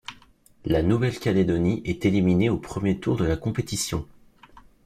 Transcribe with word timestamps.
La 0.65 0.81
Nouvelle-Calédonie 0.81 1.83
est 1.85 2.05
éliminée 2.07 2.49
au 2.49 2.57
premier 2.57 2.99
tour 2.99 3.17
de 3.17 3.23
la 3.25 3.37
compétition. 3.37 4.07